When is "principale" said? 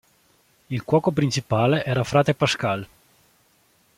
1.11-1.83